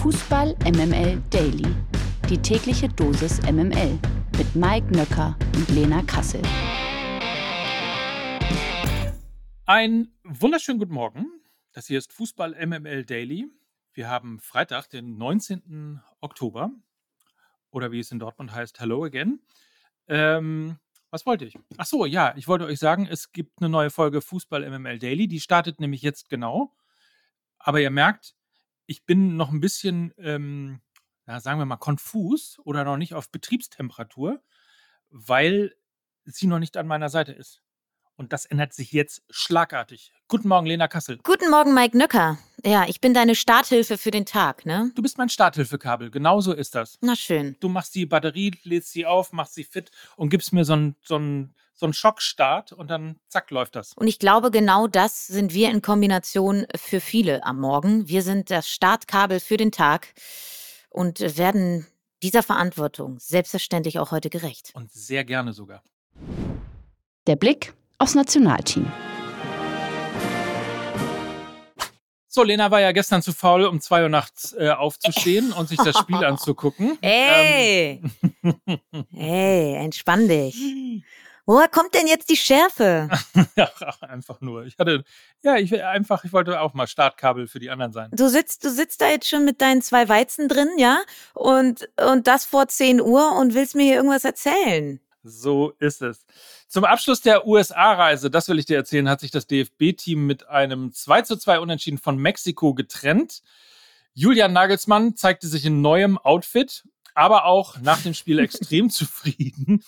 [0.00, 1.76] Fußball MML Daily.
[2.30, 3.98] Die tägliche Dosis MML
[4.38, 6.40] mit Mike Nöcker und Lena Kassel.
[9.66, 11.26] Ein wunderschönen guten Morgen.
[11.72, 13.46] Das hier ist Fußball MML Daily.
[13.92, 16.00] Wir haben Freitag, den 19.
[16.22, 16.70] Oktober.
[17.70, 19.42] Oder wie es in Dortmund heißt, Hello again.
[20.08, 20.78] Ähm,
[21.10, 21.58] was wollte ich?
[21.76, 25.28] Ach so, ja, ich wollte euch sagen, es gibt eine neue Folge Fußball MML Daily.
[25.28, 26.74] Die startet nämlich jetzt genau.
[27.58, 28.34] Aber ihr merkt,
[28.90, 30.80] ich bin noch ein bisschen, ähm,
[31.28, 34.42] ja, sagen wir mal, konfus oder noch nicht auf Betriebstemperatur,
[35.10, 35.76] weil
[36.24, 37.62] sie noch nicht an meiner Seite ist.
[38.20, 40.12] Und das ändert sich jetzt schlagartig.
[40.28, 41.16] Guten Morgen, Lena Kassel.
[41.22, 42.36] Guten Morgen, Mike Nöcker.
[42.62, 44.92] Ja, ich bin deine Starthilfe für den Tag, ne?
[44.94, 46.98] Du bist mein Starthilfekabel, genau so ist das.
[47.00, 47.56] Na schön.
[47.60, 50.96] Du machst die Batterie, lädst sie auf, machst sie fit und gibst mir so einen
[51.02, 53.94] so einen, so einen Schockstart und dann zack läuft das.
[53.94, 58.06] Und ich glaube, genau das sind wir in Kombination für viele am Morgen.
[58.06, 60.12] Wir sind das Startkabel für den Tag
[60.90, 61.86] und werden
[62.22, 64.72] dieser Verantwortung selbstverständlich auch heute gerecht.
[64.74, 65.82] Und sehr gerne sogar.
[67.26, 68.90] Der Blick aufs Nationalteam.
[72.32, 75.78] So, Lena war ja gestern zu faul, um zwei Uhr nachts äh, aufzustehen und sich
[75.78, 76.96] das Spiel anzugucken.
[77.02, 78.00] Ey!
[78.42, 78.80] Ähm,
[79.12, 80.56] Hey, entspann dich.
[81.44, 83.08] Woher kommt denn jetzt die Schärfe?
[83.56, 83.68] ja,
[84.02, 84.64] einfach nur.
[84.64, 85.02] Ich hatte,
[85.42, 88.10] ja, ich will einfach, ich wollte auch mal Startkabel für die anderen sein.
[88.12, 91.00] Du sitzt, du sitzt da jetzt schon mit deinen zwei Weizen drin, ja?
[91.34, 95.00] Und, und das vor 10 Uhr und willst mir hier irgendwas erzählen.
[95.22, 96.24] So ist es.
[96.66, 100.92] Zum Abschluss der USA-Reise, das will ich dir erzählen, hat sich das DFB-Team mit einem
[100.92, 103.42] 2 zu 2 Unentschieden von Mexiko getrennt.
[104.14, 109.84] Julian Nagelsmann zeigte sich in neuem Outfit, aber auch nach dem Spiel extrem zufrieden.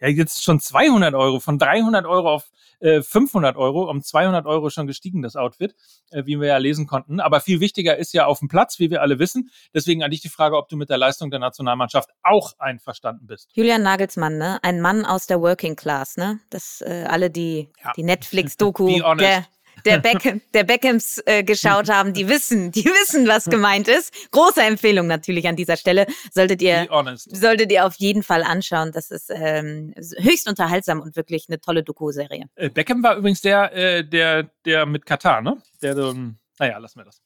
[0.00, 4.70] Ja, jetzt schon 200 Euro, von 300 Euro auf äh, 500 Euro, um 200 Euro
[4.70, 5.74] schon gestiegen, das Outfit,
[6.10, 7.20] äh, wie wir ja lesen konnten.
[7.20, 9.50] Aber viel wichtiger ist ja auf dem Platz, wie wir alle wissen.
[9.74, 13.50] Deswegen an dich die Frage, ob du mit der Leistung der Nationalmannschaft auch einverstanden bist.
[13.52, 14.58] Julian Nagelsmann, ne?
[14.62, 16.40] Ein Mann aus der Working Class, ne?
[16.50, 17.92] Das äh, alle, die Ja.
[17.96, 19.20] die Netflix-Doku Be honest.
[19.26, 19.46] der
[19.84, 24.12] der, Beckham, der Beckhams äh, geschaut haben, die wissen, die wissen, was gemeint ist.
[24.30, 26.06] Große Empfehlung natürlich an dieser Stelle.
[26.32, 28.92] Solltet ihr, solltet ihr auf jeden Fall anschauen.
[28.92, 32.46] Das ist ähm, höchst unterhaltsam und wirklich eine tolle Doku-Serie.
[32.56, 35.56] Äh, Beckham war übrigens der, äh, der, der mit Katar, ne?
[35.82, 37.20] Der, ähm, naja, lassen wir das.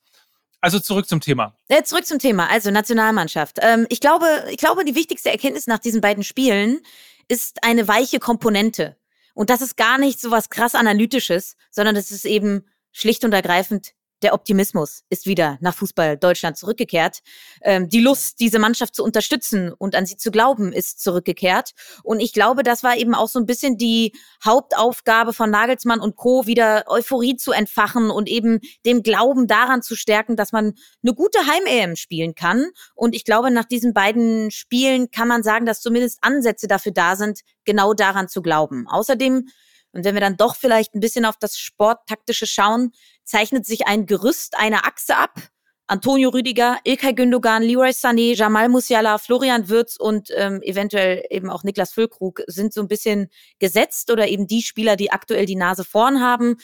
[0.61, 1.55] Also zurück zum Thema.
[1.69, 3.59] Äh, zurück zum Thema, also Nationalmannschaft.
[3.61, 6.81] Ähm, ich, glaube, ich glaube, die wichtigste Erkenntnis nach diesen beiden Spielen
[7.29, 8.97] ist eine weiche Komponente.
[9.35, 13.33] Und das ist gar nicht so was krass Analytisches, sondern das ist eben schlicht und
[13.33, 17.21] ergreifend der Optimismus ist wieder nach Fußball Deutschland zurückgekehrt.
[17.63, 21.73] Ähm, die Lust, diese Mannschaft zu unterstützen und an sie zu glauben, ist zurückgekehrt.
[22.03, 24.13] Und ich glaube, das war eben auch so ein bisschen die
[24.45, 29.95] Hauptaufgabe von Nagelsmann und Co., wieder Euphorie zu entfachen und eben dem Glauben daran zu
[29.95, 32.71] stärken, dass man eine gute Heim-EM spielen kann.
[32.95, 37.15] Und ich glaube, nach diesen beiden Spielen kann man sagen, dass zumindest Ansätze dafür da
[37.15, 38.87] sind, genau daran zu glauben.
[38.89, 39.49] Außerdem,
[39.95, 44.07] und wenn wir dann doch vielleicht ein bisschen auf das Sporttaktische schauen, zeichnet sich ein
[44.07, 45.41] Gerüst, eine Achse ab.
[45.87, 51.63] Antonio Rüdiger, Ilkay Gündogan, Leroy Sané, Jamal Musiala, Florian Würz und ähm, eventuell eben auch
[51.63, 53.29] Niklas Füllkrug sind so ein bisschen
[53.59, 56.57] gesetzt oder eben die Spieler, die aktuell die Nase vorn haben.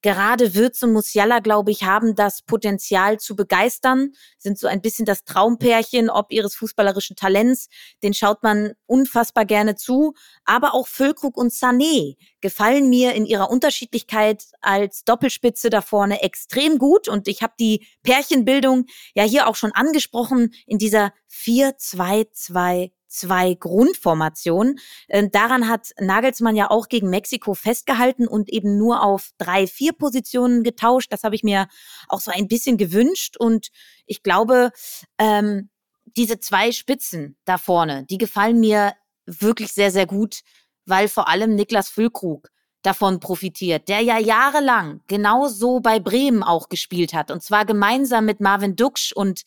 [0.00, 5.06] Gerade Würz und Musiala, glaube ich, haben das Potenzial zu begeistern, sind so ein bisschen
[5.06, 7.68] das Traumpärchen ob ihres fußballerischen Talents.
[8.02, 10.14] Den schaut man unfassbar gerne zu.
[10.44, 16.78] Aber auch Füllkrug und Sané gefallen mir in ihrer Unterschiedlichkeit als Doppelspitze da vorne extrem
[16.78, 17.08] gut.
[17.08, 24.78] Und ich habe die Pärchenbildung ja hier auch schon angesprochen in dieser 4-2-2 zwei Grundformationen.
[25.08, 29.92] Ähm, daran hat Nagelsmann ja auch gegen Mexiko festgehalten und eben nur auf drei, vier
[29.92, 31.12] Positionen getauscht.
[31.12, 31.68] Das habe ich mir
[32.08, 33.36] auch so ein bisschen gewünscht.
[33.36, 33.68] Und
[34.06, 34.70] ich glaube,
[35.18, 35.70] ähm,
[36.16, 38.94] diese zwei Spitzen da vorne, die gefallen mir
[39.26, 40.40] wirklich sehr, sehr gut,
[40.86, 42.48] weil vor allem Niklas Füllkrug
[42.82, 47.30] davon profitiert, der ja jahrelang genauso bei Bremen auch gespielt hat.
[47.30, 49.42] Und zwar gemeinsam mit Marvin Duksch und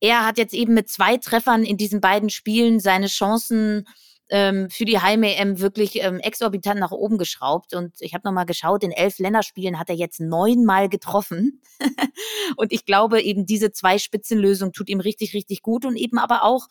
[0.00, 3.86] er hat jetzt eben mit zwei Treffern in diesen beiden Spielen seine Chancen
[4.30, 7.74] ähm, für die Heim-EM wirklich ähm, exorbitant nach oben geschraubt.
[7.74, 11.62] Und ich habe nochmal geschaut, in elf Länderspielen hat er jetzt neunmal getroffen.
[12.56, 16.68] und ich glaube, eben diese Zwei-Spitzenlösung tut ihm richtig, richtig gut und eben aber auch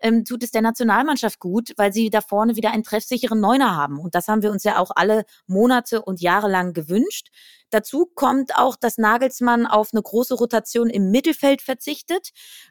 [0.00, 3.98] ähm, tut es der Nationalmannschaft gut, weil sie da vorne wieder einen treffsicheren Neuner haben.
[3.98, 7.28] Und das haben wir uns ja auch alle Monate und Jahre lang gewünscht.
[7.74, 12.30] Dazu kommt auch, dass Nagelsmann auf eine große Rotation im Mittelfeld verzichtet.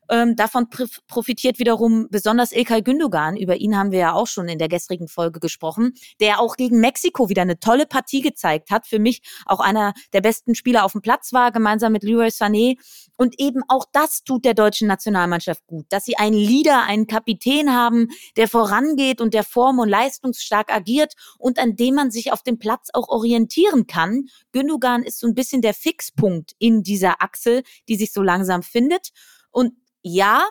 [0.10, 0.70] Ähm, davon
[1.10, 3.36] profitiert wiederum besonders Ilkay Gündogan.
[3.36, 5.92] Über ihn haben wir ja auch schon in der gestrigen Folge gesprochen,
[6.22, 8.88] der auch gegen Mexiko wieder eine tolle Partie gezeigt hat.
[8.88, 12.78] Für mich auch einer der besten Spieler auf dem Platz war, gemeinsam mit Leroy Sané.
[13.18, 17.74] Und eben auch das tut der deutschen Nationalmannschaft gut, dass sie einen Leader, einen Kapitän
[17.74, 18.08] haben,
[18.38, 22.58] der vorangeht und der form- und leistungsstark agiert und an dem man sich auf dem
[22.58, 24.28] Platz auch orientieren kann.
[24.54, 29.10] Gündogan ist so ein bisschen der Fixpunkt in dieser Achse, die sich so langsam findet.
[29.50, 29.74] Und
[30.04, 30.46] ja,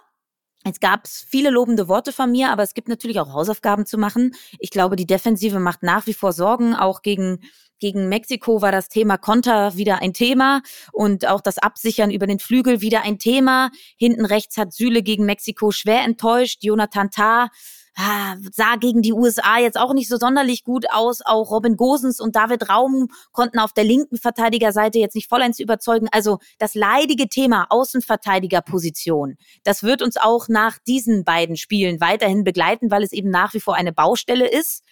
[0.64, 4.34] es gab viele lobende Worte von mir, aber es gibt natürlich auch Hausaufgaben zu machen.
[4.58, 6.74] Ich glaube, die Defensive macht nach wie vor Sorgen.
[6.74, 7.40] Auch gegen,
[7.80, 10.62] gegen Mexiko war das Thema Konter wieder ein Thema
[10.92, 13.70] und auch das Absichern über den Flügel wieder ein Thema.
[13.96, 16.62] Hinten rechts hat Süle gegen Mexiko schwer enttäuscht.
[16.62, 17.48] Jonathan Tah
[17.94, 21.20] sah gegen die USA jetzt auch nicht so sonderlich gut aus.
[21.24, 26.08] Auch Robin Gosens und David Raum konnten auf der linken Verteidigerseite jetzt nicht vollends überzeugen.
[26.10, 32.90] Also das leidige Thema Außenverteidigerposition, das wird uns auch nach diesen beiden Spielen weiterhin begleiten,
[32.90, 34.82] weil es eben nach wie vor eine Baustelle ist.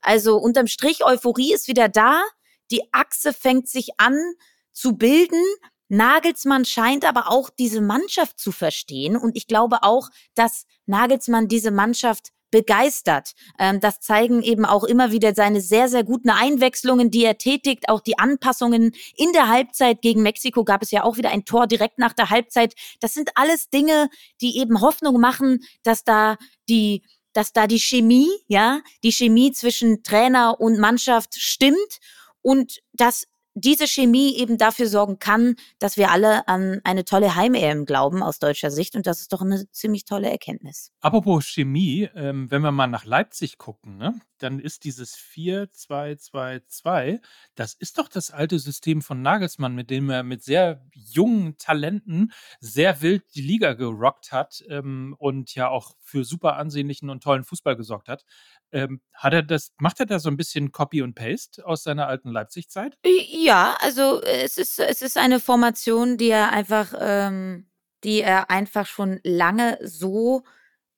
[0.00, 2.22] Also unterm Strich, Euphorie ist wieder da.
[2.70, 4.16] Die Achse fängt sich an
[4.72, 5.42] zu bilden.
[5.88, 9.16] Nagelsmann scheint aber auch diese Mannschaft zu verstehen.
[9.16, 13.32] Und ich glaube auch, dass Nagelsmann diese Mannschaft begeistert.
[13.58, 17.88] Ähm, das zeigen eben auch immer wieder seine sehr, sehr guten Einwechslungen, die er tätigt,
[17.88, 21.66] auch die Anpassungen in der Halbzeit gegen Mexiko gab es ja auch wieder ein Tor
[21.66, 22.74] direkt nach der Halbzeit.
[23.00, 24.08] Das sind alles Dinge,
[24.40, 26.36] die eben Hoffnung machen, dass da
[26.68, 27.02] die
[27.34, 31.98] dass da die Chemie, ja, die Chemie zwischen Trainer und Mannschaft stimmt
[32.42, 33.28] und dass
[33.60, 38.38] diese Chemie eben dafür sorgen kann, dass wir alle an eine tolle Heim-EM glauben aus
[38.38, 38.96] deutscher Sicht.
[38.96, 40.92] Und das ist doch eine ziemlich tolle Erkenntnis.
[41.00, 47.20] Apropos Chemie, ähm, wenn wir mal nach Leipzig gucken, ne, dann ist dieses 4-2-2-2,
[47.54, 52.32] das ist doch das alte System von Nagelsmann, mit dem er mit sehr jungen Talenten
[52.60, 57.44] sehr wild die Liga gerockt hat ähm, und ja auch für super ansehnlichen und tollen
[57.44, 58.24] Fußball gesorgt hat.
[58.70, 62.06] Ähm, hat er das, macht er da so ein bisschen Copy und Paste aus seiner
[62.06, 62.98] alten Leipzig-Zeit?
[63.30, 63.47] Ja,
[63.80, 67.66] also es ist, es ist eine Formation, die er einfach, ähm,
[68.04, 70.42] die er einfach schon lange so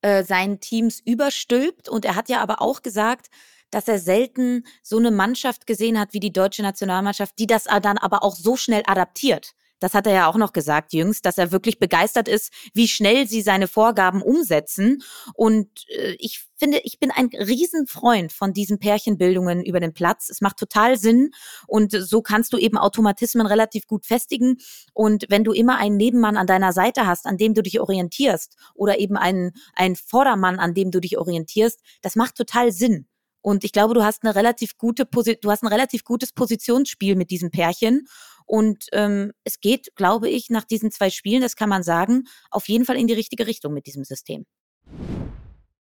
[0.03, 1.89] äh, seinen Teams überstülpt.
[1.89, 3.27] Und er hat ja aber auch gesagt,
[3.71, 7.99] dass er selten so eine Mannschaft gesehen hat wie die deutsche Nationalmannschaft, die das dann
[7.99, 9.55] aber auch so schnell adaptiert.
[9.81, 13.27] Das hat er ja auch noch gesagt jüngst, dass er wirklich begeistert ist, wie schnell
[13.27, 15.03] sie seine Vorgaben umsetzen.
[15.35, 20.29] Und äh, ich finde, ich bin ein Riesenfreund von diesen Pärchenbildungen über den Platz.
[20.29, 21.31] Es macht total Sinn
[21.67, 24.59] und so kannst du eben Automatismen relativ gut festigen.
[24.93, 28.57] Und wenn du immer einen Nebenmann an deiner Seite hast, an dem du dich orientierst
[28.75, 33.07] oder eben einen, einen Vordermann, an dem du dich orientierst, das macht total Sinn.
[33.43, 37.31] Und ich glaube, du hast eine relativ gute du hast ein relativ gutes Positionsspiel mit
[37.31, 38.07] diesem Pärchen.
[38.51, 42.69] Und ähm, es geht, glaube ich, nach diesen zwei Spielen, das kann man sagen, auf
[42.69, 44.45] jeden Fall in die richtige Richtung mit diesem System.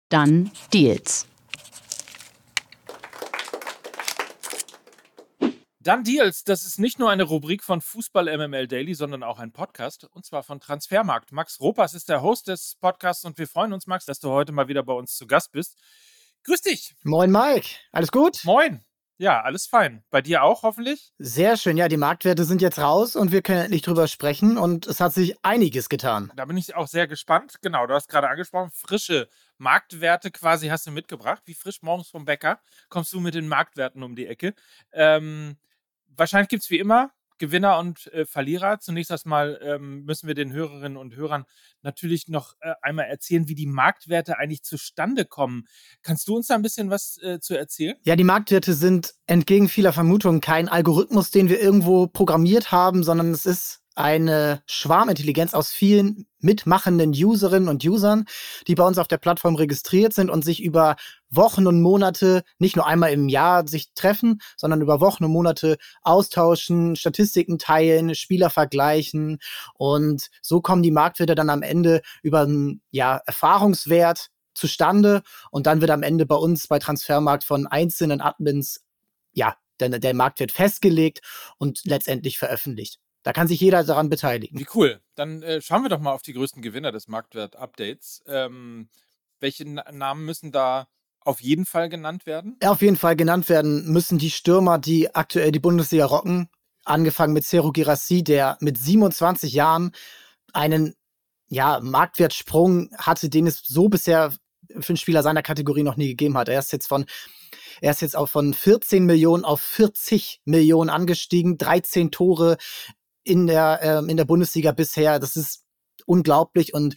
[0.08, 1.26] Dann Deals.
[5.81, 9.50] Dann Deals, das ist nicht nur eine Rubrik von Fußball MML Daily, sondern auch ein
[9.50, 11.32] Podcast und zwar von Transfermarkt.
[11.32, 14.52] Max Ropas ist der Host des Podcasts und wir freuen uns, Max, dass du heute
[14.52, 15.76] mal wieder bei uns zu Gast bist.
[16.44, 16.94] Grüß dich.
[17.02, 17.67] Moin, Mike.
[17.90, 18.44] Alles gut?
[18.44, 18.84] Moin.
[19.20, 20.02] Ja, alles fein.
[20.08, 21.12] Bei dir auch hoffentlich?
[21.19, 21.76] Sehr schön.
[21.76, 25.12] Ja, die Marktwerte sind jetzt raus und wir können endlich drüber sprechen und es hat
[25.12, 26.32] sich einiges getan.
[26.37, 27.56] Da bin ich auch sehr gespannt.
[27.61, 29.28] Genau, du hast gerade angesprochen, frische
[29.58, 31.43] Marktwerte quasi hast du mitgebracht.
[31.44, 34.55] Wie frisch morgens vom Bäcker kommst du mit den Marktwerten um die Ecke.
[34.90, 35.58] Ähm,
[36.06, 38.78] wahrscheinlich gibt es wie immer Gewinner und äh, Verlierer.
[38.78, 41.44] Zunächst erstmal ähm, müssen wir den Hörerinnen und Hörern
[41.82, 45.67] natürlich noch äh, einmal erzählen, wie die Marktwerte eigentlich zustande kommen.
[46.03, 47.96] Kannst du uns da ein bisschen was äh, zu erzählen?
[48.05, 53.32] Ja, die Marktwerte sind entgegen vieler Vermutungen kein Algorithmus, den wir irgendwo programmiert haben, sondern
[53.32, 58.25] es ist eine Schwarmintelligenz aus vielen mitmachenden Userinnen und Usern,
[58.67, 60.97] die bei uns auf der Plattform registriert sind und sich über
[61.29, 65.77] Wochen und Monate nicht nur einmal im Jahr sich treffen, sondern über Wochen und Monate
[66.03, 69.39] austauschen, Statistiken teilen, Spieler vergleichen
[69.75, 75.81] und so kommen die Marktwerte dann am Ende über einen ja, Erfahrungswert zustande und dann
[75.81, 78.82] wird am Ende bei uns bei Transfermarkt von einzelnen Admins
[79.32, 81.20] ja, der, der Marktwert festgelegt
[81.59, 82.99] und letztendlich veröffentlicht.
[83.22, 84.58] Da kann sich jeder daran beteiligen.
[84.58, 85.00] Wie cool.
[85.15, 88.22] Dann äh, schauen wir doch mal auf die größten Gewinner des Marktwert-Updates.
[88.27, 88.89] Ähm,
[89.41, 90.89] welche Na Namen müssen da
[91.20, 92.56] auf jeden Fall genannt werden?
[92.62, 96.48] Ja, auf jeden Fall genannt werden müssen die Stürmer, die aktuell die Bundesliga rocken.
[96.84, 99.93] Angefangen mit Cero Girassi, der mit 27 Jahren
[100.55, 100.94] einen
[101.48, 104.32] ja, Marktwertsprung hatte, den es so bisher
[104.79, 106.48] für einen Spieler seiner Kategorie noch nie gegeben hat.
[106.48, 107.05] Er ist jetzt von
[107.81, 112.58] er ist jetzt auch von 14 Millionen auf 40 Millionen angestiegen, 13 Tore
[113.24, 115.19] in der, äh, in der Bundesliga bisher.
[115.19, 115.65] Das ist
[116.06, 116.94] unglaublich und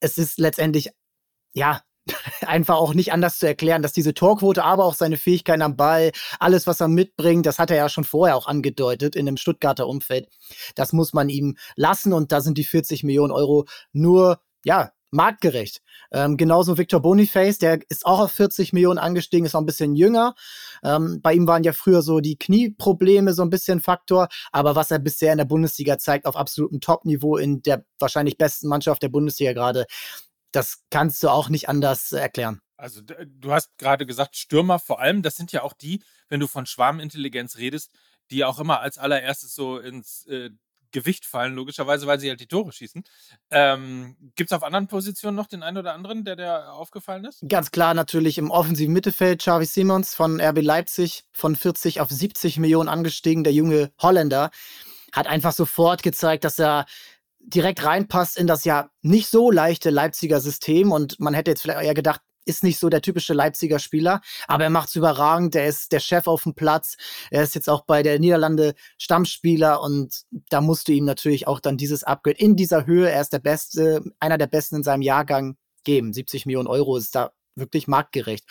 [0.00, 0.90] es ist letztendlich,
[1.52, 1.82] ja,
[2.42, 6.12] einfach auch nicht anders zu erklären, dass diese Torquote, aber auch seine Fähigkeiten am Ball,
[6.38, 9.86] alles, was er mitbringt, das hat er ja schon vorher auch angedeutet in dem Stuttgarter
[9.88, 10.28] Umfeld.
[10.74, 15.80] Das muss man ihm lassen und da sind die 40 Millionen Euro nur, ja, marktgerecht.
[16.12, 19.94] Ähm, genauso Victor Boniface, der ist auch auf 40 Millionen angestiegen, ist auch ein bisschen
[19.94, 20.34] jünger.
[20.82, 24.90] Ähm, bei ihm waren ja früher so die Knieprobleme so ein bisschen Faktor, aber was
[24.90, 29.08] er bisher in der Bundesliga zeigt, auf absolutem Top-Niveau in der wahrscheinlich besten Mannschaft der
[29.08, 29.86] Bundesliga gerade,
[30.52, 32.60] das kannst du auch nicht anders erklären.
[32.76, 36.46] Also du hast gerade gesagt, Stürmer vor allem, das sind ja auch die, wenn du
[36.46, 37.92] von Schwarmintelligenz redest,
[38.30, 40.50] die auch immer als allererstes so ins äh,
[40.94, 43.04] Gewicht fallen, logischerweise, weil sie halt die Tore schießen.
[43.50, 47.44] Ähm, Gibt es auf anderen Positionen noch den einen oder anderen, der dir aufgefallen ist?
[47.46, 52.58] Ganz klar natürlich im offensiven Mittelfeld Xavi Simons von RB Leipzig von 40 auf 70
[52.58, 53.44] Millionen angestiegen.
[53.44, 54.50] Der junge Holländer
[55.12, 56.86] hat einfach sofort gezeigt, dass er
[57.40, 61.82] direkt reinpasst in das ja nicht so leichte Leipziger System und man hätte jetzt vielleicht
[61.82, 65.54] eher gedacht, ist nicht so der typische Leipziger Spieler, aber er macht's überragend.
[65.54, 66.96] Er ist der Chef auf dem Platz.
[67.30, 71.60] Er ist jetzt auch bei der Niederlande Stammspieler und da musst du ihm natürlich auch
[71.60, 73.10] dann dieses Upgrade in dieser Höhe.
[73.10, 76.12] Er ist der Beste, einer der Besten in seinem Jahrgang geben.
[76.12, 78.44] 70 Millionen Euro ist da wirklich marktgerecht.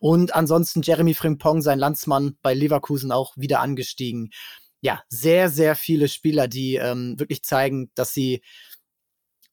[0.00, 4.30] Und ansonsten Jeremy Frimpong, sein Landsmann bei Leverkusen auch wieder angestiegen
[4.80, 8.42] ja, sehr, sehr viele Spieler, die ähm, wirklich zeigen, dass sie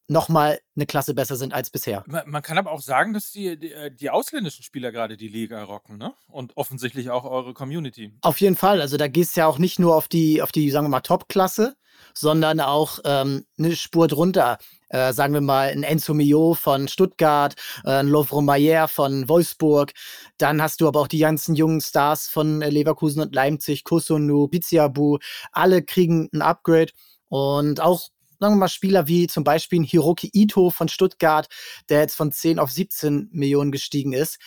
[0.08, 2.04] noch mal eine Klasse besser sind als bisher.
[2.08, 5.28] Man, man kann aber auch sagen, dass die, die, äh, die, ausländischen Spieler gerade die
[5.28, 6.14] Liga rocken, ne?
[6.28, 8.14] Und offensichtlich auch eure Community.
[8.22, 8.82] Auf jeden Fall.
[8.82, 11.02] Also da gehst du ja auch nicht nur auf die, auf die, sagen wir mal,
[11.02, 11.76] Top-Klasse,
[12.14, 14.58] sondern auch ähm, eine Spur drunter.
[14.90, 19.92] Äh, sagen wir mal ein Enzo Mio von Stuttgart, äh, ein Lovro Mayer von Wolfsburg.
[20.38, 24.48] Dann hast du aber auch die ganzen jungen Stars von äh, Leverkusen und Leipzig, Kusunu,
[24.48, 25.18] Biziabu.
[25.52, 26.92] Alle kriegen ein Upgrade.
[27.28, 28.10] Und auch
[28.46, 31.48] sagen wir mal, Spieler wie zum Beispiel Hiroki Ito von Stuttgart,
[31.90, 34.38] der jetzt von 10 auf 17 Millionen gestiegen ist.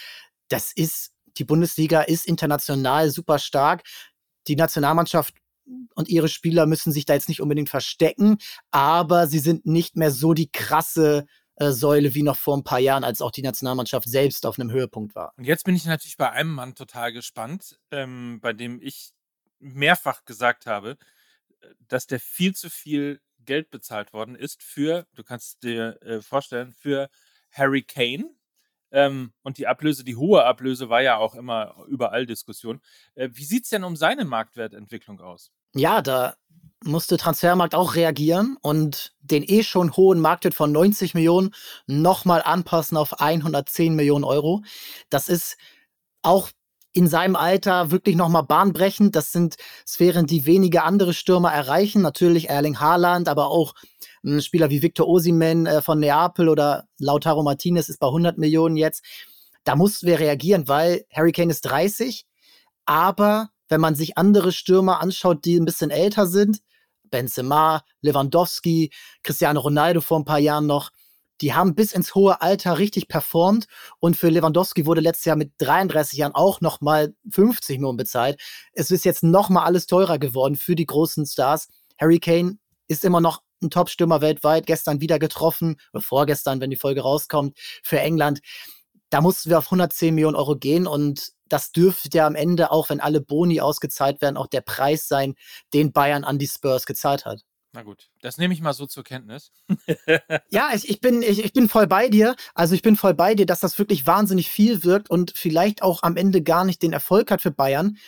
[0.48, 3.82] Das ist, die Bundesliga ist international super stark.
[4.46, 5.34] Die Nationalmannschaft
[5.96, 8.38] und ihre Spieler müssen sich da jetzt nicht unbedingt verstecken,
[8.70, 11.26] aber sie sind nicht mehr so die krasse
[11.56, 14.70] äh, Säule wie noch vor ein paar Jahren, als auch die Nationalmannschaft selbst auf einem
[14.70, 15.34] Höhepunkt war.
[15.36, 19.10] Und jetzt bin ich natürlich bei einem Mann total gespannt, ähm, bei dem ich
[19.58, 20.96] mehrfach gesagt habe,
[21.60, 26.20] äh, dass der viel zu viel Geld bezahlt worden ist für, du kannst dir äh,
[26.20, 27.08] vorstellen, für
[27.50, 28.30] Harry Kane.
[28.90, 32.80] Ähm, und die Ablöse, die hohe Ablöse war ja auch immer überall Diskussion.
[33.14, 35.50] Äh, wie sieht es denn um seine Marktwertentwicklung aus?
[35.74, 36.36] Ja, da
[36.84, 41.54] musste Transfermarkt auch reagieren und den eh schon hohen Marktwert von 90 Millionen
[41.86, 44.62] nochmal anpassen auf 110 Millionen Euro.
[45.10, 45.56] Das ist
[46.22, 46.50] auch
[46.92, 49.14] in seinem Alter wirklich nochmal bahnbrechend.
[49.14, 52.02] Das sind Sphären, die wenige andere Stürmer erreichen.
[52.02, 53.74] Natürlich Erling Haaland, aber auch
[54.24, 58.76] ein Spieler wie Victor Osimen äh, von Neapel oder Lautaro Martinez ist bei 100 Millionen
[58.76, 59.04] jetzt.
[59.64, 62.24] Da mussten wir reagieren, weil Harry Kane ist 30,
[62.86, 66.60] aber wenn man sich andere Stürmer anschaut, die ein bisschen älter sind,
[67.10, 68.90] Benzema, Lewandowski,
[69.22, 70.90] Cristiano Ronaldo vor ein paar Jahren noch,
[71.40, 73.66] die haben bis ins hohe Alter richtig performt
[74.00, 78.40] und für Lewandowski wurde letztes Jahr mit 33 Jahren auch noch mal 50 Millionen bezahlt.
[78.72, 81.68] Es ist jetzt noch mal alles teurer geworden für die großen Stars.
[81.98, 86.76] Harry Kane ist immer noch ein Top-Stürmer weltweit, gestern wieder getroffen, oder vorgestern, wenn die
[86.76, 88.40] Folge rauskommt, für England.
[89.10, 92.90] Da mussten wir auf 110 Millionen Euro gehen und das dürfte ja am Ende, auch
[92.90, 95.34] wenn alle Boni ausgezahlt werden, auch der Preis sein,
[95.72, 97.42] den Bayern an die Spurs gezahlt hat.
[97.72, 99.52] Na gut, das nehme ich mal so zur Kenntnis.
[100.50, 102.34] ja, ich, ich, bin, ich, ich bin voll bei dir.
[102.54, 106.02] Also ich bin voll bei dir, dass das wirklich wahnsinnig viel wirkt und vielleicht auch
[106.02, 107.98] am Ende gar nicht den Erfolg hat für Bayern.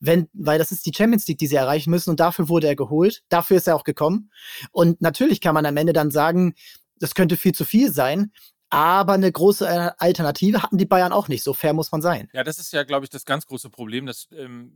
[0.00, 2.76] Wenn, weil das ist die Champions League, die sie erreichen müssen und dafür wurde er
[2.76, 3.24] geholt.
[3.28, 4.30] Dafür ist er auch gekommen.
[4.70, 6.54] Und natürlich kann man am Ende dann sagen,
[7.00, 8.32] das könnte viel zu viel sein.
[8.70, 11.42] Aber eine große Alternative hatten die Bayern auch nicht.
[11.42, 12.28] So fair muss man sein.
[12.34, 14.06] Ja, das ist ja, glaube ich, das ganz große Problem.
[14.06, 14.74] Das ähm,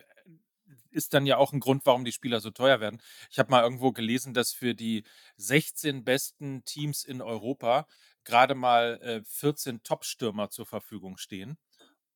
[0.92, 3.00] ist dann ja auch ein Grund, warum die Spieler so teuer werden.
[3.30, 5.04] Ich habe mal irgendwo gelesen, dass für die
[5.36, 7.86] 16 besten Teams in Europa
[8.24, 11.58] gerade mal äh, 14 Top-Stürmer zur Verfügung stehen.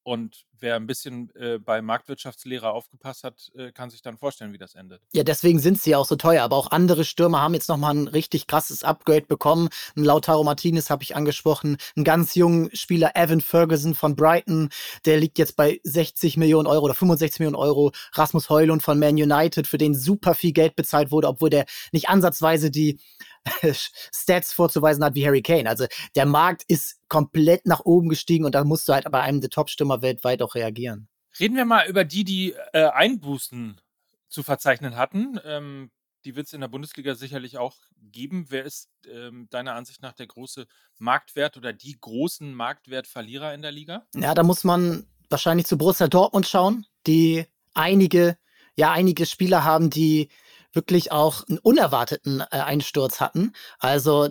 [0.07, 4.59] Und wer ein bisschen äh, bei Marktwirtschaftslehre aufgepasst hat, äh, kann sich dann vorstellen, wie
[4.59, 5.03] das endet.
[5.13, 6.45] Ja, deswegen sind sie auch so teuer.
[6.45, 9.69] Aber auch andere Stürmer haben jetzt nochmal ein richtig krasses Upgrade bekommen.
[9.97, 11.77] Ein Lautaro Martinez habe ich angesprochen.
[11.97, 14.69] Ein ganz jungen Spieler, Evan Ferguson von Brighton.
[15.07, 17.91] Der liegt jetzt bei 60 Millionen Euro oder 65 Millionen Euro.
[18.13, 22.09] Rasmus Heulund von Man United, für den super viel Geld bezahlt wurde, obwohl der nicht
[22.09, 23.01] ansatzweise die
[23.73, 25.69] Stats vorzuweisen hat wie Harry Kane.
[25.69, 29.41] Also der Markt ist komplett nach oben gestiegen und da musst du halt bei einem
[29.41, 31.09] der Top-Stürmer weltweit auch reagieren.
[31.39, 33.81] Reden wir mal über die, die äh, Einbußen
[34.29, 35.39] zu verzeichnen hatten.
[35.45, 35.91] Ähm,
[36.25, 37.77] die wird es in der Bundesliga sicherlich auch
[38.11, 38.47] geben.
[38.49, 40.67] Wer ist ähm, deiner Ansicht nach der große
[40.99, 44.07] Marktwert oder die großen Marktwertverlierer in der Liga?
[44.15, 48.37] Ja, da muss man wahrscheinlich zu Borussia Dortmund schauen, die einige,
[48.75, 50.29] ja, einige Spieler haben, die
[50.77, 53.53] wirklich auch einen unerwarteten äh, Einsturz hatten.
[53.79, 54.29] Also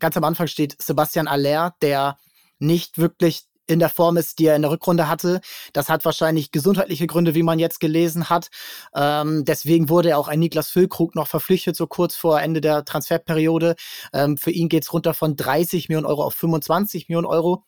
[0.00, 2.18] ganz am Anfang steht Sebastian Aller, der
[2.58, 5.40] nicht wirklich in der Form ist, die er in der Rückrunde hatte.
[5.72, 8.48] Das hat wahrscheinlich gesundheitliche Gründe, wie man jetzt gelesen hat.
[8.94, 13.76] Ähm, deswegen wurde auch ein Niklas Füllkrug noch verpflichtet, so kurz vor Ende der Transferperiode.
[14.12, 17.64] Ähm, für ihn geht es runter von 30 Millionen Euro auf 25 Millionen Euro.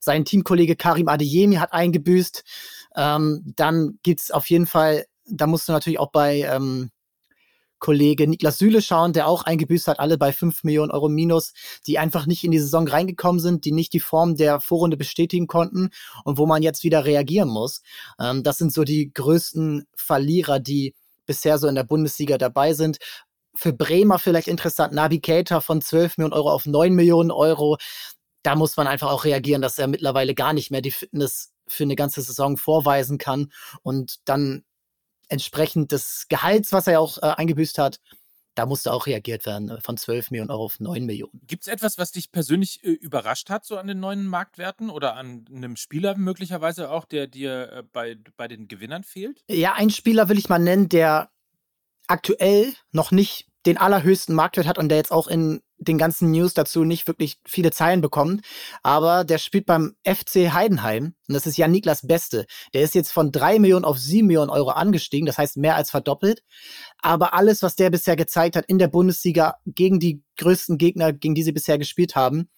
[0.00, 2.44] Sein Teamkollege Karim Adeyemi hat eingebüßt.
[2.96, 6.90] Ähm, dann es auf jeden Fall, da musst du natürlich auch bei ähm,
[7.78, 11.52] Kollege Niklas Süle schauen, der auch eingebüßt hat, alle bei 5 Millionen Euro minus,
[11.86, 15.46] die einfach nicht in die Saison reingekommen sind, die nicht die Form der Vorrunde bestätigen
[15.46, 15.90] konnten
[16.24, 17.82] und wo man jetzt wieder reagieren muss.
[18.18, 20.94] Ähm, das sind so die größten Verlierer, die
[21.26, 22.98] bisher so in der Bundesliga dabei sind.
[23.54, 27.78] Für Bremer vielleicht interessant, Navigator von 12 Millionen Euro auf 9 Millionen Euro.
[28.42, 31.84] Da muss man einfach auch reagieren, dass er mittlerweile gar nicht mehr die Fitness für
[31.84, 33.50] eine ganze Saison vorweisen kann
[33.82, 34.64] und dann
[35.28, 38.00] entsprechend des Gehalts, was er auch äh, eingebüßt hat,
[38.56, 41.40] da musste auch reagiert werden, äh, von 12 Millionen Euro auf 9 Millionen.
[41.46, 45.14] Gibt es etwas, was dich persönlich äh, überrascht hat, so an den neuen Marktwerten oder
[45.14, 49.44] an einem Spieler möglicherweise auch, der dir äh, bei, bei den Gewinnern fehlt?
[49.48, 51.30] Ja, ein Spieler will ich mal nennen, der
[52.08, 56.54] aktuell noch nicht den allerhöchsten Marktwert hat und der jetzt auch in den ganzen News
[56.54, 58.42] dazu nicht wirklich viele Zeilen bekommt.
[58.82, 62.46] Aber der spielt beim FC Heidenheim und das ist ja Niklas Beste.
[62.74, 65.90] Der ist jetzt von drei Millionen auf sieben Millionen Euro angestiegen, das heißt mehr als
[65.90, 66.42] verdoppelt.
[67.02, 71.34] Aber alles, was der bisher gezeigt hat in der Bundesliga gegen die größten Gegner, gegen
[71.34, 72.48] die sie bisher gespielt haben,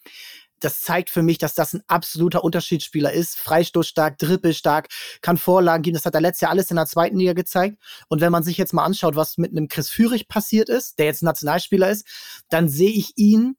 [0.61, 3.39] das zeigt für mich, dass das ein absoluter Unterschiedsspieler ist.
[3.39, 4.89] Freistoßstark, dribbelstark,
[5.21, 5.95] kann Vorlagen geben.
[5.95, 7.79] Das hat er letztes Jahr alles in der zweiten Liga gezeigt.
[8.09, 11.07] Und wenn man sich jetzt mal anschaut, was mit einem Chris Führig passiert ist, der
[11.07, 12.07] jetzt Nationalspieler ist,
[12.49, 13.57] dann sehe ich ihn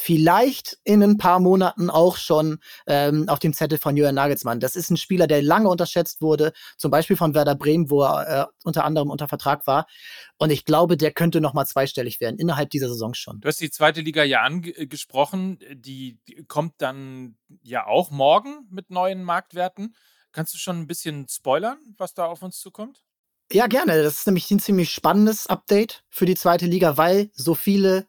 [0.00, 4.60] vielleicht in ein paar Monaten auch schon ähm, auf dem Zettel von Jürgen Nagelsmann.
[4.60, 8.42] Das ist ein Spieler, der lange unterschätzt wurde, zum Beispiel von Werder Bremen, wo er
[8.42, 9.86] äh, unter anderem unter Vertrag war.
[10.38, 13.40] Und ich glaube, der könnte noch mal zweistellig werden innerhalb dieser Saison schon.
[13.40, 18.90] Du hast die zweite Liga ja angesprochen, die, die kommt dann ja auch morgen mit
[18.90, 19.94] neuen Marktwerten.
[20.32, 23.02] Kannst du schon ein bisschen spoilern, was da auf uns zukommt?
[23.50, 24.02] Ja, gerne.
[24.02, 28.06] Das ist nämlich ein ziemlich spannendes Update für die zweite Liga, weil so viele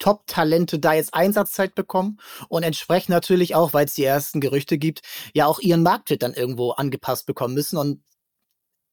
[0.00, 5.02] Top-Talente da jetzt Einsatzzeit bekommen und entsprechend natürlich auch, weil es die ersten Gerüchte gibt,
[5.32, 7.76] ja auch ihren Marktwert dann irgendwo angepasst bekommen müssen.
[7.76, 8.02] Und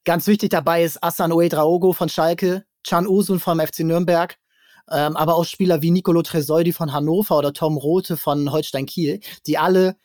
[0.05, 4.37] ganz wichtig dabei ist Asan Ouedraogo von Schalke, Chan Usun vom FC Nürnberg,
[4.91, 9.19] ähm, aber auch Spieler wie Nicolo Tresoldi von Hannover oder Tom Rote von Holstein Kiel,
[9.47, 9.97] die alle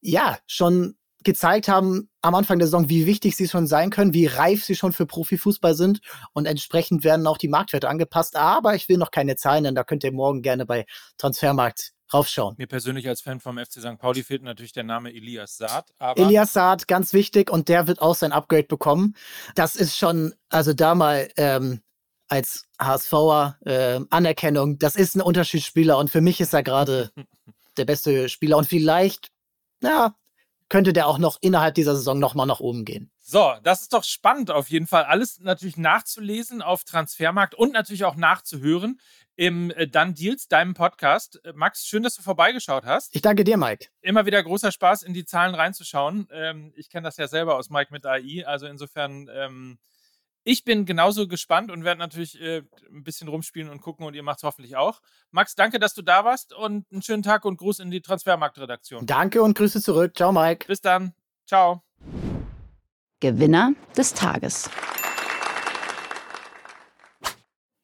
[0.00, 4.26] ja schon gezeigt haben am Anfang der Saison, wie wichtig sie schon sein können, wie
[4.26, 6.00] reif sie schon für Profifußball sind
[6.32, 8.36] und entsprechend werden auch die Marktwerte angepasst.
[8.36, 10.86] Aber ich will noch keine Zahlen, denn da könnt ihr morgen gerne bei
[11.18, 12.54] Transfermarkt raufschauen.
[12.58, 13.98] Mir persönlich als Fan vom FC St.
[13.98, 15.92] Pauli fehlt natürlich der Name Elias Saad.
[16.16, 19.14] Elias Saad, ganz wichtig und der wird auch sein Upgrade bekommen.
[19.54, 21.80] Das ist schon, also da mal ähm,
[22.28, 27.10] als HSVer äh, Anerkennung, das ist ein Unterschiedsspieler und für mich ist er gerade
[27.76, 29.30] der beste Spieler und vielleicht,
[29.82, 30.14] ja,
[30.72, 33.10] könnte der auch noch innerhalb dieser Saison nochmal nach oben gehen.
[33.20, 35.04] So, das ist doch spannend auf jeden Fall.
[35.04, 38.98] Alles natürlich nachzulesen auf Transfermarkt und natürlich auch nachzuhören
[39.36, 41.44] im äh, Dann Deals, deinem Podcast.
[41.44, 43.14] Äh, Max, schön, dass du vorbeigeschaut hast.
[43.14, 43.88] Ich danke dir, Mike.
[44.00, 46.26] Immer wieder großer Spaß, in die Zahlen reinzuschauen.
[46.32, 48.46] Ähm, ich kenne das ja selber aus Mike mit AI.
[48.46, 49.78] Also insofern ähm,
[50.44, 54.22] ich bin genauso gespannt und werde natürlich äh, ein bisschen rumspielen und gucken und ihr
[54.22, 55.00] macht es hoffentlich auch.
[55.30, 59.06] Max, danke, dass du da warst und einen schönen Tag und Gruß in die Transfermarktredaktion.
[59.06, 60.12] Danke und Grüße zurück.
[60.16, 60.66] Ciao, Mike.
[60.66, 61.14] Bis dann.
[61.46, 61.82] Ciao.
[63.20, 64.68] Gewinner des Tages.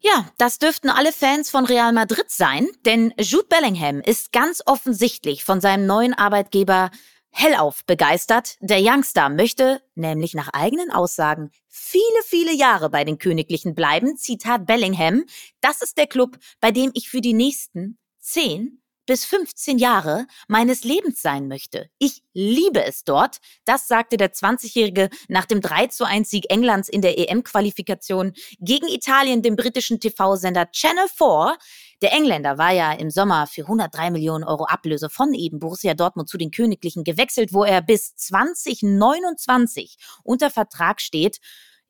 [0.01, 5.45] Ja, das dürften alle Fans von Real Madrid sein, denn Jude Bellingham ist ganz offensichtlich
[5.45, 6.91] von seinem neuen Arbeitgeber
[7.39, 8.57] hellauf begeistert.
[8.61, 14.17] Der Youngster möchte nämlich nach eigenen Aussagen viele, viele Jahre bei den Königlichen bleiben.
[14.17, 15.25] Zitat Bellingham.
[15.61, 20.85] Das ist der Club, bei dem ich für die nächsten 10 bis 15 Jahre meines
[20.85, 21.89] Lebens sein möchte.
[21.99, 23.39] Ich liebe es dort.
[23.65, 28.87] Das sagte der 20-Jährige nach dem 3 zu 1 Sieg Englands in der EM-Qualifikation gegen
[28.87, 31.57] Italien, dem britischen TV-Sender Channel 4.
[32.01, 36.29] Der Engländer war ja im Sommer für 103 Millionen Euro Ablöse von eben Borussia Dortmund
[36.29, 41.41] zu den Königlichen gewechselt, wo er bis 2029 unter Vertrag steht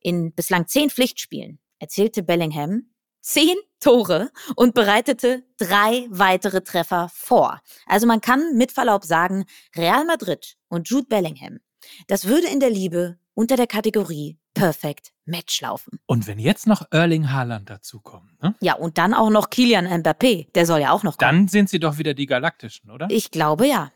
[0.01, 1.59] in bislang zehn Pflichtspielen.
[1.79, 2.91] Erzählte Bellingham,
[3.21, 7.61] zehn Tore und bereitete drei weitere Treffer vor.
[7.87, 9.45] Also man kann mit Verlaub sagen,
[9.77, 11.59] Real Madrid und Jude Bellingham,
[12.07, 16.01] das würde in der Liebe unter der Kategorie Perfect Match laufen.
[16.07, 18.57] Und wenn jetzt noch Erling Haaland dazukommt, ne?
[18.61, 21.31] Ja, und dann auch noch Kilian Mbappé, der soll ja auch noch kommen.
[21.31, 23.07] Dann sind sie doch wieder die Galaktischen, oder?
[23.11, 23.93] Ich glaube ja.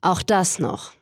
[0.00, 0.92] Auch das noch.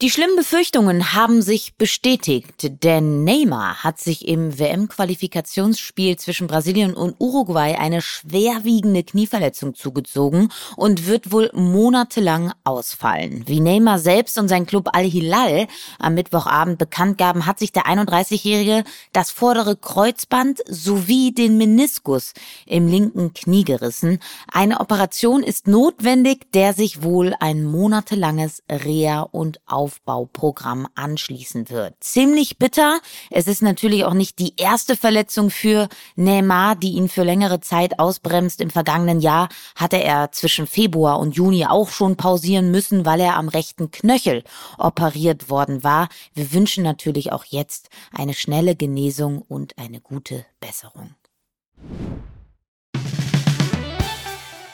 [0.00, 7.16] Die schlimmen Befürchtungen haben sich bestätigt, denn Neymar hat sich im WM-Qualifikationsspiel zwischen Brasilien und
[7.18, 13.42] Uruguay eine schwerwiegende Knieverletzung zugezogen und wird wohl monatelang ausfallen.
[13.48, 15.66] Wie Neymar selbst und sein Club Al-Hilal
[15.98, 22.34] am Mittwochabend bekannt gaben, hat sich der 31-Jährige das vordere Kreuzband sowie den Meniskus
[22.66, 24.20] im linken Knie gerissen.
[24.52, 31.94] Eine Operation ist notwendig, der sich wohl ein monatelanges Reha und Auf Aufbauprogramm anschließen wird.
[32.00, 33.00] Ziemlich bitter.
[33.30, 37.98] Es ist natürlich auch nicht die erste Verletzung für Neymar, die ihn für längere Zeit
[37.98, 38.60] ausbremst.
[38.60, 43.36] Im vergangenen Jahr hatte er zwischen Februar und Juni auch schon pausieren müssen, weil er
[43.36, 44.44] am rechten Knöchel
[44.76, 46.08] operiert worden war.
[46.34, 51.14] Wir wünschen natürlich auch jetzt eine schnelle Genesung und eine gute Besserung.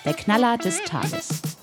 [0.05, 1.54] Der Knaller des Tages.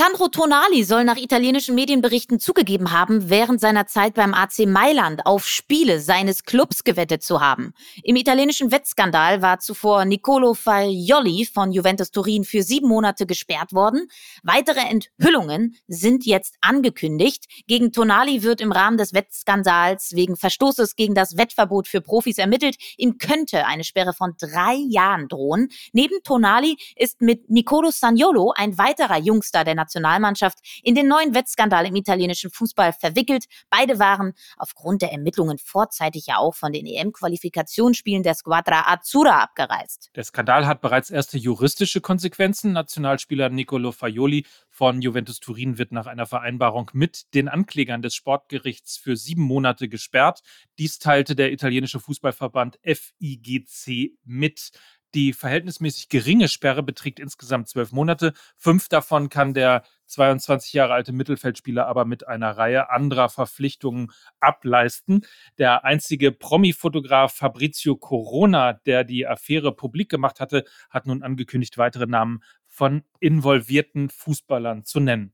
[0.00, 5.46] Sandro Tonali soll nach italienischen Medienberichten zugegeben haben, während seiner Zeit beim AC Mailand auf
[5.46, 7.74] Spiele seines Clubs gewettet zu haben.
[8.02, 14.08] Im italienischen Wettskandal war zuvor Nicolo Fagioli von Juventus Turin für sieben Monate gesperrt worden.
[14.42, 17.44] Weitere Enthüllungen sind jetzt angekündigt.
[17.66, 22.76] Gegen Tonali wird im Rahmen des Wettskandals wegen Verstoßes gegen das Wettverbot für Profis ermittelt.
[22.96, 25.68] Ihm könnte eine Sperre von drei Jahren drohen.
[25.92, 31.86] Neben Tonali ist mit Nicolo Sagnolo ein weiterer Jungster der Nationalmannschaft in den neuen Wettskandal
[31.86, 33.46] im italienischen Fußball verwickelt.
[33.68, 40.10] Beide waren aufgrund der Ermittlungen vorzeitig ja auch von den EM-Qualifikationsspielen der Squadra Azzurra abgereist.
[40.14, 42.72] Der Skandal hat bereits erste juristische Konsequenzen.
[42.72, 48.96] Nationalspieler Nicolo Faioli von Juventus Turin wird nach einer Vereinbarung mit den Anklägern des Sportgerichts
[48.96, 50.40] für sieben Monate gesperrt.
[50.78, 54.70] Dies teilte der italienische Fußballverband FIGC mit.
[55.14, 58.32] Die verhältnismäßig geringe Sperre beträgt insgesamt zwölf Monate.
[58.56, 65.26] Fünf davon kann der 22 Jahre alte Mittelfeldspieler aber mit einer Reihe anderer Verpflichtungen ableisten.
[65.58, 72.06] Der einzige Promi-Fotograf Fabrizio Corona, der die Affäre publik gemacht hatte, hat nun angekündigt, weitere
[72.06, 75.32] Namen von involvierten Fußballern zu nennen.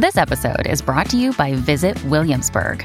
[0.00, 2.84] This episode is brought to you by Visit Williamsburg.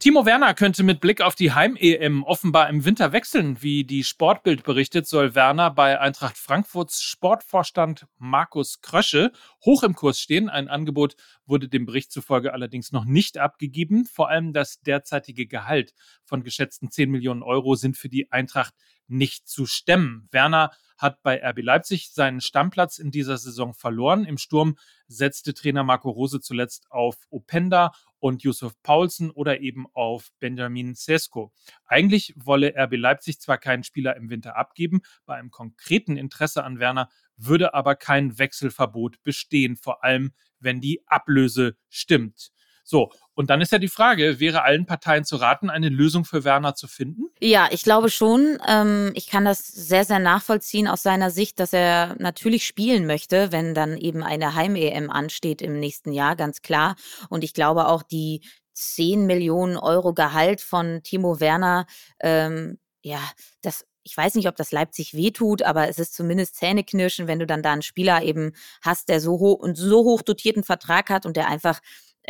[0.00, 3.60] Timo Werner könnte mit Blick auf die Heim-EM offenbar im Winter wechseln.
[3.60, 9.30] Wie die Sportbild berichtet, soll Werner bei Eintracht Frankfurts Sportvorstand Markus Krösche
[9.62, 10.48] hoch im Kurs stehen.
[10.48, 14.06] Ein Angebot wurde dem Bericht zufolge allerdings noch nicht abgegeben.
[14.06, 15.92] Vor allem das derzeitige Gehalt
[16.24, 18.72] von geschätzten 10 Millionen Euro sind für die Eintracht
[19.06, 20.28] nicht zu stemmen.
[20.30, 24.24] Werner hat bei RB Leipzig seinen Stammplatz in dieser Saison verloren.
[24.24, 24.76] Im Sturm
[25.08, 31.52] setzte Trainer Marco Rose zuletzt auf Openda und Yusuf Paulsen oder eben auf Benjamin Sesko.
[31.86, 36.78] Eigentlich wolle RB Leipzig zwar keinen Spieler im Winter abgeben, bei einem konkreten Interesse an
[36.78, 42.50] Werner würde aber kein Wechselverbot bestehen, vor allem wenn die Ablöse stimmt.
[42.84, 46.44] So, und dann ist ja die Frage, wäre allen Parteien zu raten, eine Lösung für
[46.44, 47.30] Werner zu finden?
[47.40, 48.58] Ja, ich glaube schon.
[48.68, 53.52] Ähm, ich kann das sehr, sehr nachvollziehen aus seiner Sicht, dass er natürlich spielen möchte,
[53.52, 56.96] wenn dann eben eine Heim-EM ansteht im nächsten Jahr, ganz klar.
[57.28, 58.42] Und ich glaube auch die
[58.74, 61.86] 10 Millionen Euro Gehalt von Timo Werner,
[62.20, 63.20] ähm, ja,
[63.62, 67.46] das ich weiß nicht, ob das Leipzig wehtut, aber es ist zumindest Zähneknirschen, wenn du
[67.46, 71.26] dann da einen Spieler eben hast, der so hoch und so hoch dotierten Vertrag hat
[71.26, 71.80] und der einfach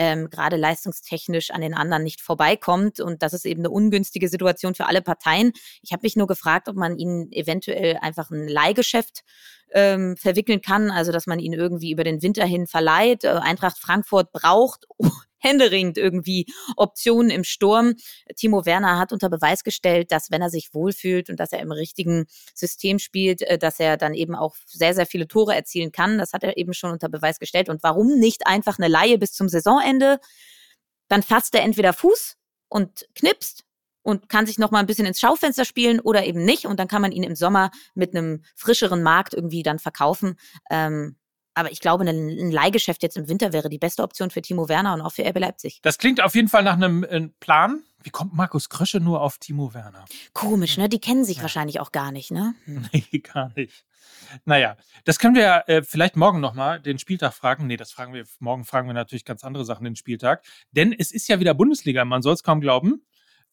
[0.00, 3.00] ähm, gerade leistungstechnisch an den anderen nicht vorbeikommt.
[3.00, 5.52] Und das ist eben eine ungünstige Situation für alle Parteien.
[5.82, 9.24] Ich habe mich nur gefragt, ob man ihnen eventuell einfach ein Leihgeschäft
[9.72, 13.24] ähm, verwickeln kann, also dass man ihn irgendwie über den Winter hin verleiht.
[13.24, 14.86] Äh, Eintracht Frankfurt braucht
[15.40, 17.94] händeringend irgendwie Optionen im Sturm.
[18.36, 21.72] Timo Werner hat unter Beweis gestellt, dass wenn er sich wohlfühlt und dass er im
[21.72, 26.18] richtigen System spielt, äh, dass er dann eben auch sehr, sehr viele Tore erzielen kann.
[26.18, 27.68] Das hat er eben schon unter Beweis gestellt.
[27.68, 30.20] Und warum nicht einfach eine Laie bis zum Saisonende?
[31.08, 32.36] Dann fasst er entweder Fuß
[32.68, 33.64] und knipst
[34.02, 36.66] und kann sich noch mal ein bisschen ins Schaufenster spielen oder eben nicht.
[36.66, 40.36] Und dann kann man ihn im Sommer mit einem frischeren Markt irgendwie dann verkaufen.
[40.70, 41.16] Ähm,
[41.54, 44.94] aber ich glaube, ein, Leihgeschäft jetzt im Winter wäre die beste Option für Timo Werner
[44.94, 45.80] und auch für RB Leipzig.
[45.82, 47.82] Das klingt auf jeden Fall nach einem äh, Plan.
[48.02, 50.04] Wie kommt Markus Krösche nur auf Timo Werner?
[50.32, 50.88] Komisch, ne?
[50.88, 51.42] Die kennen sich ja.
[51.42, 52.54] wahrscheinlich auch gar nicht, ne?
[52.66, 53.84] Nee, gar nicht.
[54.44, 57.66] Naja, das können wir äh, vielleicht morgen nochmal den Spieltag fragen.
[57.66, 60.44] Nee, das fragen wir, morgen fragen wir natürlich ganz andere Sachen den Spieltag.
[60.70, 63.04] Denn es ist ja wieder Bundesliga, man soll es kaum glauben.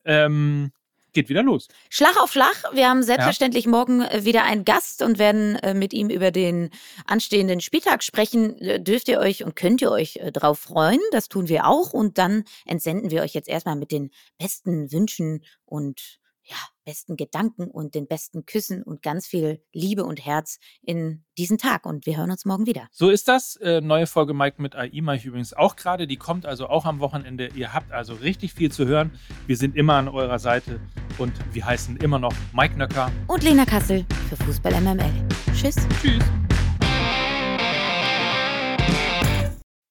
[0.05, 0.71] Ähm,
[1.17, 1.67] geht wieder los.
[1.89, 2.63] Schlag auf Schlag.
[2.73, 3.71] Wir haben selbstverständlich ja.
[3.71, 6.69] morgen äh, wieder einen Gast und werden äh, mit ihm über den
[7.07, 8.55] anstehenden Spieltag sprechen.
[8.59, 10.99] Äh, dürft ihr euch und könnt ihr euch drauf freuen.
[11.11, 11.91] Das tun wir auch.
[11.91, 16.55] Und dann entsenden wir euch jetzt erstmal mit den besten Wünschen und ja,
[16.85, 21.85] besten Gedanken und den besten Küssen und ganz viel Liebe und Herz in diesen Tag.
[21.85, 22.87] Und wir hören uns morgen wieder.
[22.91, 23.57] So ist das.
[23.57, 26.07] Äh, neue Folge Mike mit AI mache ich übrigens auch gerade.
[26.07, 27.49] Die kommt also auch am Wochenende.
[27.55, 29.11] Ihr habt also richtig viel zu hören.
[29.45, 30.79] Wir sind immer an eurer Seite
[31.17, 35.11] und wir heißen immer noch Mike Nöcker und Lena Kassel für Fußball MML.
[35.53, 35.75] Tschüss.
[36.01, 36.23] Tschüss.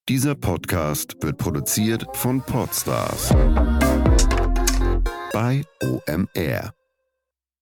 [0.08, 3.34] Dieser Podcast wird produziert von Podstars
[5.36, 6.72] bei OMR.